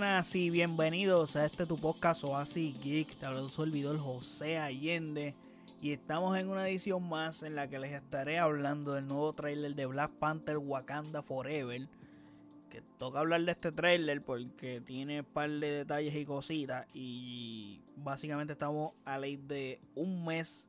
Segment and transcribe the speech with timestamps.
[0.00, 3.16] buenas y bienvenidos a este tu podcast Oasis Geek.
[3.16, 5.34] Te habló su servidor José Allende.
[5.82, 9.74] Y estamos en una edición más en la que les estaré hablando del nuevo trailer
[9.74, 11.86] de Black Panther Wakanda Forever.
[12.70, 16.86] Que toca hablar de este trailer porque tiene un par de detalles y cositas.
[16.94, 20.66] Y básicamente estamos a ley de un mes,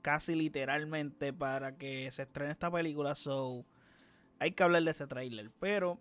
[0.00, 3.14] casi literalmente, para que se estrene esta película.
[3.14, 3.62] So,
[4.38, 5.50] hay que hablar de este trailer.
[5.60, 5.98] Pero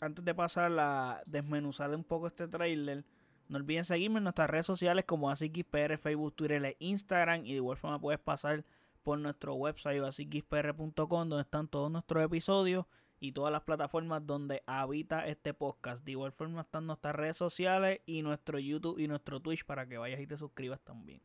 [0.00, 3.04] antes de pasar a desmenuzar un poco este trailer,
[3.48, 7.46] no olviden seguirme en nuestras redes sociales como AsiXPR, Facebook, Twitter e Instagram.
[7.46, 8.64] Y de igual forma puedes pasar
[9.02, 12.86] por nuestro website asiXPR.com donde están todos nuestros episodios
[13.20, 16.04] y todas las plataformas donde habita este podcast.
[16.04, 19.96] De igual forma están nuestras redes sociales y nuestro YouTube y nuestro Twitch para que
[19.96, 21.22] vayas y te suscribas también.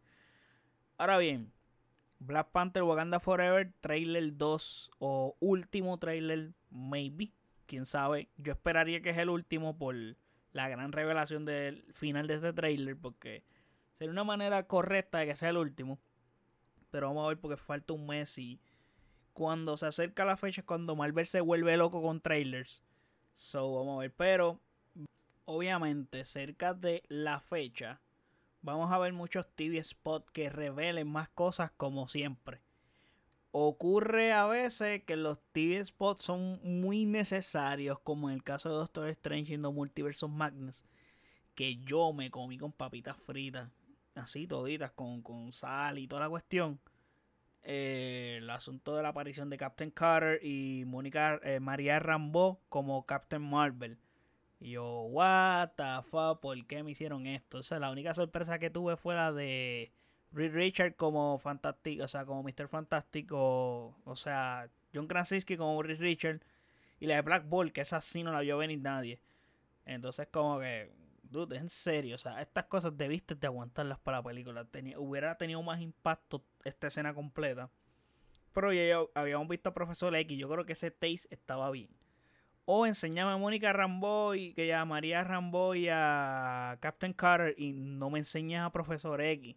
[0.97, 1.51] Ahora bien,
[2.19, 7.31] Black Panther Wakanda Forever, trailer 2 o último trailer, maybe
[7.71, 8.27] quién sabe.
[8.35, 9.95] Yo esperaría que es el último por
[10.51, 13.45] la gran revelación del final de este trailer, porque
[13.97, 15.97] sería una manera correcta de que sea el último.
[16.89, 18.59] Pero vamos a ver porque falta un mes y
[19.31, 22.83] cuando se acerca la fecha es cuando Marvel se vuelve loco con trailers.
[23.35, 24.13] So, vamos a ver.
[24.15, 24.59] Pero,
[25.45, 28.01] obviamente, cerca de la fecha,
[28.61, 32.59] vamos a ver muchos TV spots que revelen más cosas como siempre.
[33.51, 38.75] Ocurre a veces que los TV spots son muy necesarios, como en el caso de
[38.75, 40.85] Doctor Strange en the Multiverse Madness,
[41.53, 43.69] que yo me comí con papitas fritas,
[44.15, 46.79] así toditas, con, con sal y toda la cuestión.
[47.63, 53.05] Eh, el asunto de la aparición de Captain Carter y Mónica eh, María Rambo como
[53.05, 53.99] Captain Marvel.
[54.59, 57.59] Y yo, what the fuck, ¿por qué me hicieron esto?
[57.59, 59.91] O sea, la única sorpresa que tuve fue la de
[60.31, 62.67] Reed Richard como Fantástico, o sea, como Mr.
[62.67, 66.41] Fantástico, o sea, John Krasinski como Reed Richard
[66.99, 69.19] y la de Black Ball, que esa sí no la vio venir nadie.
[69.85, 70.91] Entonces, como que,
[71.23, 74.65] dude, en serio, o sea, estas cosas debiste de aguantarlas para la película.
[74.65, 77.69] Tenía, hubiera tenido más impacto esta escena completa.
[78.53, 81.89] Pero ya habíamos visto a Profesor X, yo creo que ese taste estaba bien.
[82.65, 87.73] O enseñame a Mónica Rambo y que ya a Rambo y a Captain Carter y
[87.73, 89.55] no me enseñas a Profesor X.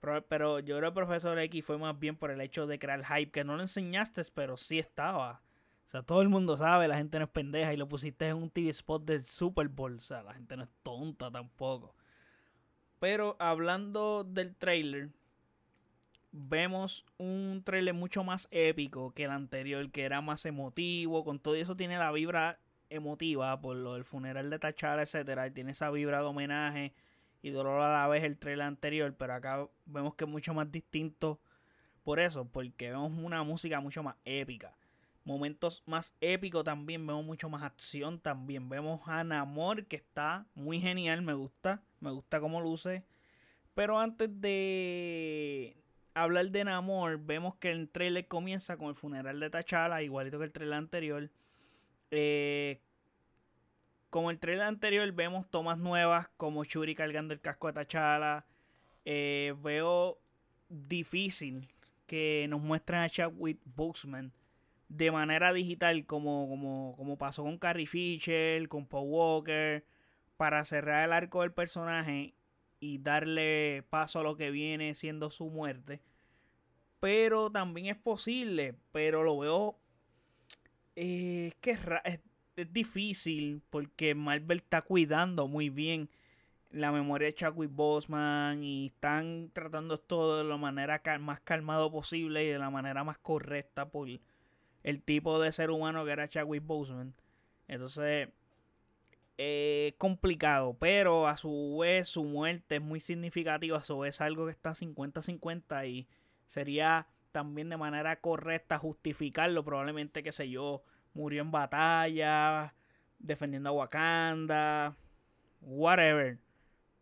[0.00, 3.30] Pero, yo creo que Profesor X fue más bien por el hecho de crear hype,
[3.30, 5.42] que no lo enseñaste, pero sí estaba.
[5.86, 8.36] O sea, todo el mundo sabe, la gente no es pendeja y lo pusiste en
[8.36, 9.96] un TV spot del Super Bowl.
[9.96, 11.94] O sea, la gente no es tonta tampoco.
[12.98, 15.10] Pero hablando del trailer,
[16.32, 21.24] vemos un trailer mucho más épico que el anterior, que era más emotivo.
[21.24, 22.58] Con todo eso tiene la vibra
[22.90, 26.94] emotiva por lo del funeral de T'Challa, etcétera, y tiene esa vibra de homenaje
[27.42, 30.70] y dolor a la vez el trailer anterior, pero acá vemos que es mucho más
[30.70, 31.40] distinto
[32.02, 34.76] por eso, porque vemos una música mucho más épica.
[35.24, 38.68] Momentos más épicos también, vemos mucho más acción también.
[38.68, 43.02] Vemos a Namor que está muy genial, me gusta, me gusta cómo luce.
[43.74, 45.76] Pero antes de
[46.14, 50.44] hablar de Namor, vemos que el trailer comienza con el funeral de T'Challa, igualito que
[50.44, 51.28] el trailer anterior.
[52.12, 52.80] Eh,
[54.16, 58.46] como el trailer anterior, vemos tomas nuevas como Shuri cargando el casco de T'Challa.
[59.04, 60.18] Eh, veo
[60.70, 61.68] difícil
[62.06, 64.32] que nos muestren a Chadwick Boseman
[64.88, 69.84] de manera digital como, como, como pasó con Carrie Fisher, con Paul Walker,
[70.38, 72.32] para cerrar el arco del personaje
[72.80, 76.00] y darle paso a lo que viene siendo su muerte.
[77.00, 79.78] Pero también es posible, pero lo veo...
[80.98, 82.20] Eh, es que es,
[82.56, 86.08] es difícil porque Marvel está cuidando muy bien
[86.70, 92.44] la memoria de Chadwick Boseman y están tratando esto de la manera más calmado posible
[92.44, 94.08] y de la manera más correcta por
[94.82, 97.14] el tipo de ser humano que era Chadwick Boseman.
[97.68, 98.28] Entonces,
[99.38, 104.46] es complicado, pero a su vez su muerte es muy significativa, a su vez algo
[104.46, 106.08] que está 50-50 y
[106.46, 110.82] sería también de manera correcta justificarlo, probablemente, qué sé yo,
[111.16, 112.74] murió en batalla,
[113.18, 114.96] defendiendo a Wakanda,
[115.62, 116.38] whatever.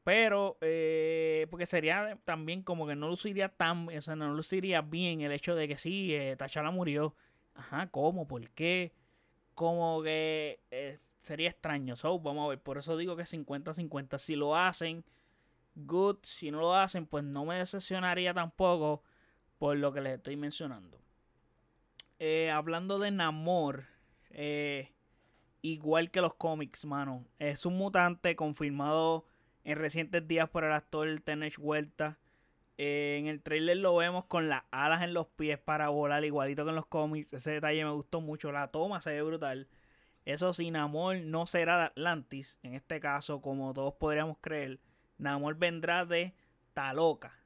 [0.05, 5.23] Pero, eh, porque sería también como que no luciría tan, o sea, no luciría bien
[5.23, 7.15] el hecho de que sí, eh, T'Challa murió.
[7.55, 8.27] Ajá, ¿cómo?
[8.29, 8.93] ¿Por qué?
[9.55, 11.97] Como que eh, sería extraño.
[11.97, 14.19] So, vamos a ver, por eso digo que 50-50.
[14.19, 15.05] Si lo hacen,
[15.75, 16.19] good.
[16.23, 19.03] Si no lo hacen, pues no me decepcionaría tampoco
[19.59, 21.01] por lo que les estoy mencionando.
[22.19, 23.87] Eh, hablando de Namor,
[24.35, 24.93] eh,
[25.63, 27.25] igual que los cómics, mano.
[27.39, 29.25] Es un mutante confirmado
[29.65, 32.19] en recientes días por el actor Tenech Huerta.
[32.77, 36.65] Eh, en el trailer lo vemos con las alas en los pies para volar, igualito
[36.65, 37.33] que en los cómics.
[37.33, 38.53] Ese detalle me gustó mucho.
[38.53, 39.69] La toma se ve brutal.
[40.25, 44.81] Eso sí, Namor no será de Atlantis, en este caso, como todos podríamos creer.
[45.19, 46.35] Namor vendrá de
[46.73, 47.39] Taloca.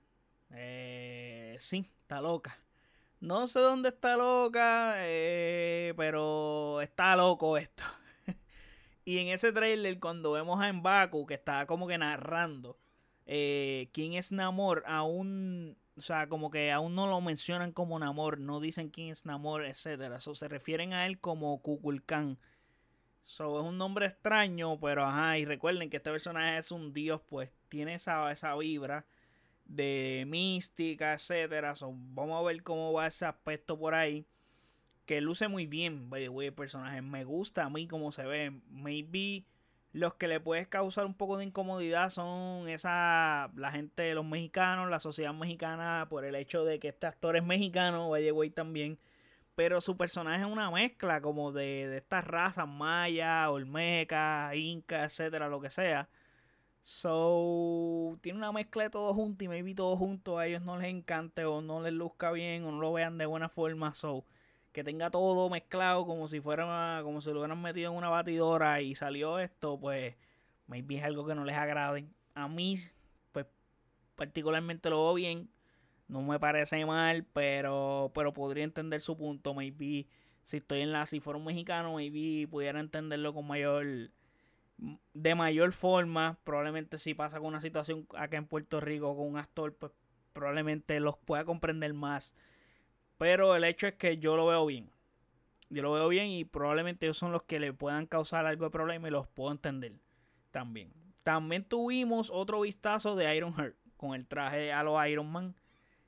[0.52, 2.58] Eh, sí, Taloca.
[3.20, 7.82] No sé dónde está loca, eh, pero está loco esto.
[9.04, 12.78] y en ese trailer, cuando vemos a Mbaku, que está como que narrando
[13.26, 18.38] eh, quién es Namor, aún, o sea, como que aún no lo mencionan como Namor,
[18.38, 20.20] no dicen quién es Namor, etcétera.
[20.20, 22.38] Se refieren a él como Kukulkan.
[23.24, 27.20] So, es un nombre extraño, pero ajá, y recuerden que este personaje es un dios,
[27.28, 29.04] pues tiene esa, esa vibra
[29.68, 31.76] de mística, etcétera.
[31.76, 34.26] So, vamos a ver cómo va ese aspecto por ahí.
[35.06, 37.00] Que luce muy bien, by the el personaje.
[37.02, 38.60] Me gusta a mí cómo se ve.
[38.70, 39.44] Maybe
[39.92, 44.90] los que le puedes causar un poco de incomodidad son esa la gente, los mexicanos,
[44.90, 48.98] la sociedad mexicana, por el hecho de que este actor es mexicano, by the también.
[49.54, 55.48] Pero su personaje es una mezcla como de, de estas razas maya, olmeca, inca, etcétera,
[55.48, 56.08] lo que sea.
[56.90, 60.88] So, tiene una mezcla de todo junto y maybe todo junto a ellos no les
[60.88, 63.92] encante o no les luzca bien o no lo vean de buena forma.
[63.92, 64.24] So,
[64.72, 68.80] que tenga todo mezclado como si fuera como si lo hubieran metido en una batidora
[68.80, 70.16] y salió esto, pues
[70.66, 72.08] maybe es algo que no les agrade.
[72.34, 72.76] A mí,
[73.32, 73.44] pues
[74.16, 75.50] particularmente lo veo bien.
[76.08, 79.52] No me parece mal, pero, pero podría entender su punto.
[79.52, 80.06] Maybe
[80.42, 84.10] si estoy en la, si fuera un mexicano, maybe pudiera entenderlo con mayor
[85.14, 86.38] de mayor forma.
[86.44, 89.92] Probablemente si pasa con una situación acá en Puerto Rico con un actor, pues
[90.32, 92.34] probablemente los pueda comprender más.
[93.18, 94.90] Pero el hecho es que yo lo veo bien.
[95.70, 98.70] Yo lo veo bien y probablemente ellos son los que le puedan causar algo de
[98.70, 100.00] problema y los puedo entender
[100.50, 100.92] también.
[101.24, 105.54] También tuvimos otro vistazo de Iron Heart con el traje a los Iron Man.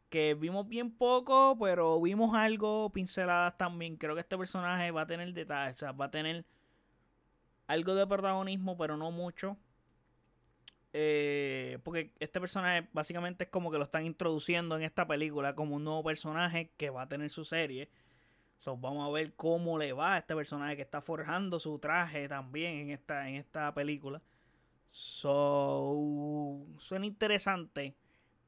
[0.08, 3.96] Que vimos bien poco, pero vimos algo, pinceladas también.
[3.96, 6.44] Creo que este personaje va a tener detalles, o sea, va a tener
[7.70, 9.56] algo de protagonismo, pero no mucho.
[10.92, 15.76] Eh, porque este personaje básicamente es como que lo están introduciendo en esta película como
[15.76, 17.88] un nuevo personaje que va a tener su serie.
[18.58, 22.28] So, vamos a ver cómo le va a este personaje que está forjando su traje
[22.28, 24.20] también en esta, en esta película.
[24.88, 27.94] So, suena interesante.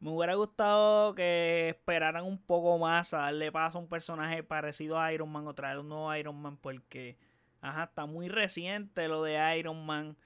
[0.01, 4.99] Me hubiera gustado que esperaran un poco más a darle paso a un personaje parecido
[4.99, 7.17] a Iron Man o traer un nuevo Iron Man porque
[7.63, 10.17] Ajá, está muy reciente lo de Iron Man.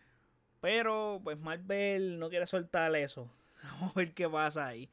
[0.60, 3.30] Pero pues Marvel no quiere soltar eso.
[3.62, 4.90] Vamos a ver qué pasa ahí.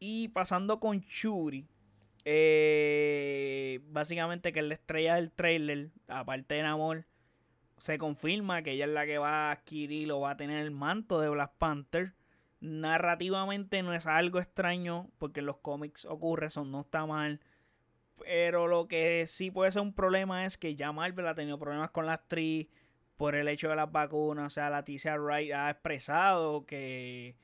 [0.00, 1.68] Y pasando con Shuri.
[2.24, 7.04] Eh, básicamente que es la estrella del trailer, aparte de Namor,
[7.78, 10.72] se confirma que ella es la que va a adquirir o va a tener el
[10.72, 12.14] manto de Black Panther.
[12.58, 17.40] Narrativamente no es algo extraño porque en los cómics ocurre, eso no está mal.
[18.18, 21.90] Pero lo que sí puede ser un problema es que ya Marvel ha tenido problemas
[21.90, 22.68] con la actriz
[23.16, 24.46] por el hecho de las vacunas.
[24.46, 27.36] O sea, Leticia Wright ha expresado que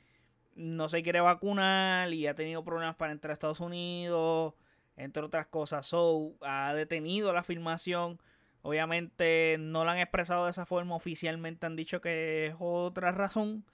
[0.55, 4.55] no se quiere vacunar y ha tenido problemas para entrar a Estados Unidos,
[4.97, 5.87] entre otras cosas.
[5.87, 8.21] So, ha detenido la filmación.
[8.63, 13.65] Obviamente no la han expresado de esa forma oficialmente, han dicho que es otra razón.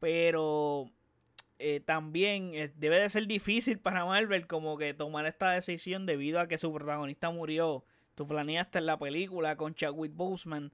[0.00, 0.90] Pero
[1.62, 6.48] eh, también debe de ser difícil para Marvel como que tomar esta decisión debido a
[6.48, 7.84] que su protagonista murió.
[8.14, 10.72] Tú planeaste en la película con Chadwick Boseman.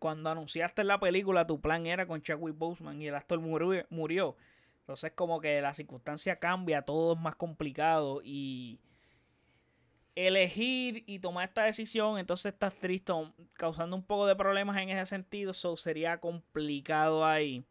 [0.00, 4.36] Cuando anunciaste en la película tu plan era con Chadwick Boseman y el actor murió.
[4.80, 8.80] Entonces como que la circunstancia cambia, todo es más complicado y
[10.14, 13.12] elegir y tomar esta decisión, entonces estás triste,
[13.54, 17.64] causando un poco de problemas en ese sentido, eso sería complicado ahí.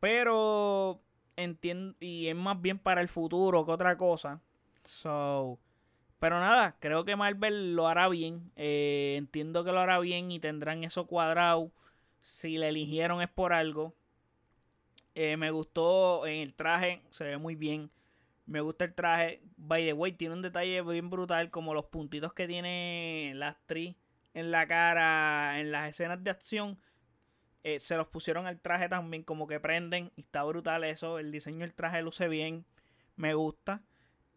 [0.00, 1.00] Pero
[1.36, 4.40] entiendo y es más bien para el futuro que otra cosa.
[4.84, 5.58] So,
[6.18, 8.50] pero nada, creo que Marvel lo hará bien.
[8.56, 11.70] Eh, entiendo que lo hará bien y tendrán eso cuadrado.
[12.22, 13.94] Si le eligieron es por algo.
[15.14, 17.90] Eh, me gustó en el traje, se ve muy bien.
[18.46, 19.42] Me gusta el traje.
[19.56, 23.96] By the way, tiene un detalle bien brutal, como los puntitos que tiene la actriz
[24.34, 26.78] en la cara en las escenas de acción
[27.66, 30.12] eh, se los pusieron al traje también, como que prenden.
[30.14, 31.18] Y está brutal eso.
[31.18, 32.64] El diseño del traje luce bien.
[33.16, 33.82] Me gusta.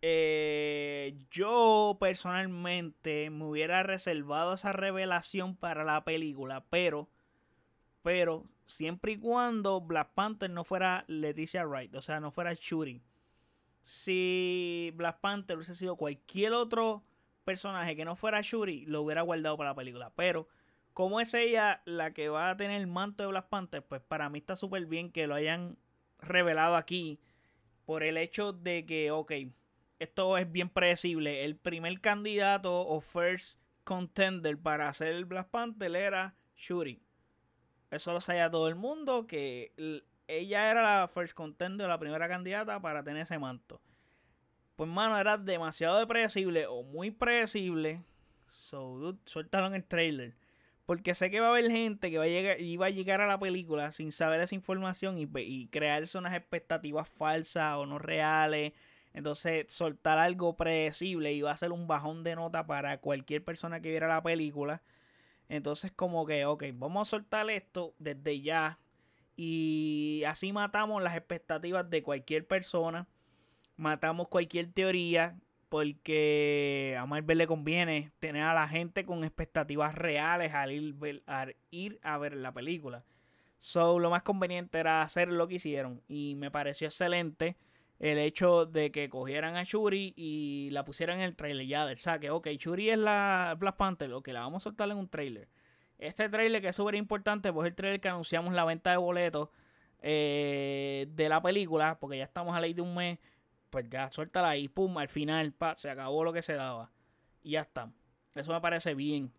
[0.02, 6.66] Eh, yo personalmente me hubiera reservado esa revelación para la película.
[6.72, 7.08] Pero,
[8.02, 11.94] pero, siempre y cuando Black Panther no fuera Leticia Wright.
[11.94, 13.04] O sea, no fuera Shuri.
[13.84, 17.04] Si Black Panther hubiese sido cualquier otro
[17.44, 20.12] personaje que no fuera Shuri, lo hubiera guardado para la película.
[20.16, 20.48] Pero
[20.94, 24.30] como es ella la que va a tener el manto de Black Panther, pues para
[24.30, 25.78] mí está súper bien que lo hayan
[26.20, 27.20] revelado aquí
[27.86, 29.32] por el hecho de que, ok,
[30.00, 31.46] esto es bien predecible.
[31.46, 37.02] El primer candidato o first contender para hacer el Black Panther era Shuri.
[37.92, 39.74] Eso lo sabía todo el mundo, que
[40.28, 43.82] ella era la first contender, la primera candidata para tener ese manto.
[44.76, 48.04] Pues, mano, era demasiado predecible o muy predecible.
[48.48, 50.36] So, dude, suéltalo en el trailer.
[50.90, 53.28] Porque sé que va a haber gente que va a llegar, iba a llegar a
[53.28, 58.74] la película sin saber esa información y, y crearse unas expectativas falsas o no reales.
[59.14, 63.92] Entonces, soltar algo predecible iba a ser un bajón de nota para cualquier persona que
[63.92, 64.82] viera la película.
[65.48, 68.80] Entonces, como que, ok, vamos a soltar esto desde ya.
[69.38, 73.06] Y así matamos las expectativas de cualquier persona.
[73.78, 75.38] Matamos cualquier teoría
[75.70, 80.72] porque a Marvel le conviene tener a la gente con expectativas reales al
[81.72, 83.06] ir, a ver la película.
[83.60, 87.58] So, lo más conveniente era hacer lo que hicieron y me pareció excelente
[88.00, 91.98] el hecho de que cogieran a Shuri y la pusieran en el trailer ya del
[91.98, 92.32] saque.
[92.32, 95.50] Ok, Shuri es la Black Panther, ok, la vamos a soltar en un trailer.
[95.98, 98.98] Este trailer que es súper importante, pues es el trailer que anunciamos la venta de
[98.98, 99.50] boletos
[100.02, 103.20] eh, de la película, porque ya estamos a ley de un mes
[103.70, 106.92] pues ya suéltala ahí, pum, al final, pa, se acabó lo que se daba.
[107.44, 107.92] Y ya está.
[108.36, 109.32] Eso me parece bien.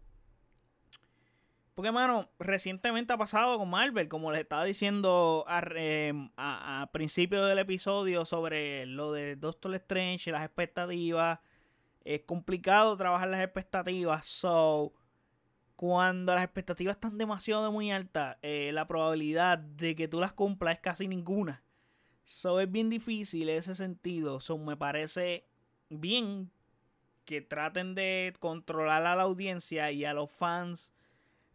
[1.74, 6.30] Porque, mano, recientemente ha pasado con Marvel, como les estaba diciendo a, em,
[6.92, 11.38] principio del episodio sobre lo de Doctor Strange, las expectativas.
[12.04, 14.26] Es complicado trabajar las expectativas.
[14.26, 14.92] So,
[15.76, 20.74] cuando las expectativas están demasiado muy altas, eh, la probabilidad de que tú las cumplas
[20.74, 21.62] es casi ninguna.
[22.30, 24.38] So es bien difícil ese sentido.
[24.38, 25.44] So me parece
[25.88, 26.52] bien
[27.24, 30.92] que traten de controlar a la audiencia y a los fans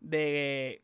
[0.02, 0.84] de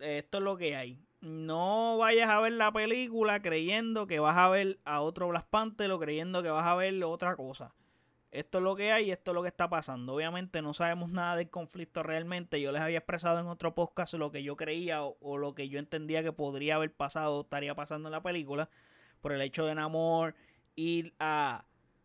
[0.00, 0.98] esto es lo que hay.
[1.20, 5.90] No vayas a ver la película creyendo que vas a ver a otro Black Panther
[5.92, 7.74] o creyendo que vas a ver otra cosa.
[8.30, 10.14] Esto es lo que hay, esto es lo que está pasando.
[10.14, 12.58] Obviamente no sabemos nada del conflicto realmente.
[12.58, 15.68] Yo les había expresado en otro podcast lo que yo creía o, o lo que
[15.68, 18.70] yo entendía que podría haber pasado o estaría pasando en la película
[19.20, 20.34] por el hecho de Namor
[20.76, 21.64] ir a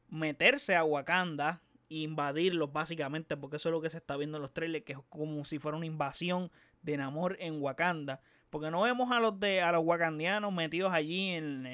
[0.09, 4.41] meterse a Wakanda e invadirlos básicamente, porque eso es lo que se está viendo en
[4.41, 8.21] los trailers, que es como si fuera una invasión de Namor en Wakanda.
[8.49, 11.65] Porque no vemos a los de a los wakandianos metidos allí en,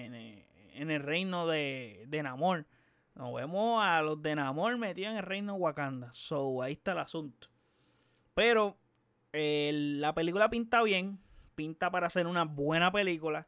[0.74, 2.66] el reino de, de Namor.
[3.14, 6.12] No vemos a los de Namor metidos en el reino de Wakanda.
[6.14, 7.50] So, ahí está el asunto.
[8.34, 8.78] Pero
[9.34, 11.20] eh, la película pinta bien.
[11.56, 13.48] Pinta para ser una buena película.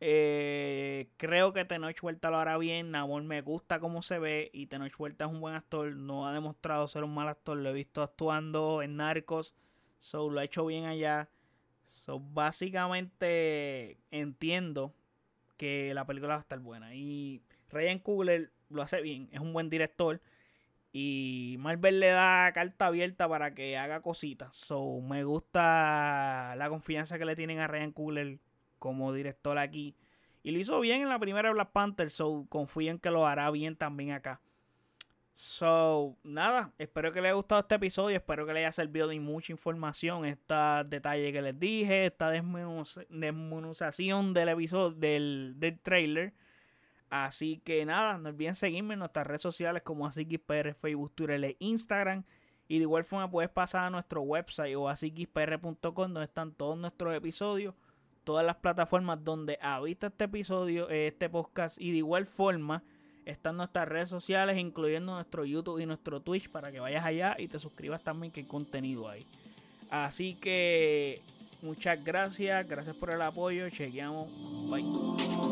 [0.00, 2.90] Eh, creo que Tenoch Huerta lo hará bien.
[2.90, 4.50] Namor me gusta cómo se ve.
[4.52, 5.94] Y Tenoch Huerta es un buen actor.
[5.96, 7.56] No ha demostrado ser un mal actor.
[7.56, 9.54] Lo he visto actuando en Narcos.
[9.98, 11.28] So lo ha hecho bien allá.
[11.88, 14.94] So básicamente entiendo
[15.56, 16.94] que la película va a estar buena.
[16.94, 19.28] Y Ryan Coogler lo hace bien.
[19.32, 20.20] Es un buen director.
[20.92, 24.56] Y Marvel le da carta abierta para que haga cositas.
[24.56, 28.38] So me gusta la confianza que le tienen a Ryan Coogler
[28.78, 29.96] como director aquí.
[30.42, 33.50] Y lo hizo bien en la primera Black Panther, so confío en que lo hará
[33.50, 34.40] bien también acá.
[35.32, 39.20] So, nada, espero que les haya gustado este episodio, espero que les haya servido de
[39.20, 46.32] mucha información, estos detalles que les dije, esta desmenuzación del episodio, del, del trailer.
[47.10, 51.56] Así que nada, no olviden seguirme en nuestras redes sociales como AsiKisPR, Facebook, Twitter e
[51.58, 52.24] Instagram.
[52.66, 57.14] Y de igual forma puedes pasar a nuestro website o asikispr.com donde están todos nuestros
[57.14, 57.74] episodios
[58.26, 62.82] todas las plataformas donde habita este episodio, eh, este podcast y de igual forma
[63.24, 67.46] están nuestras redes sociales, incluyendo nuestro YouTube y nuestro Twitch para que vayas allá y
[67.46, 69.24] te suscribas también que hay contenido ahí.
[69.90, 71.22] Así que
[71.62, 74.28] muchas gracias, gracias por el apoyo, chequeamos,
[74.68, 75.45] bye.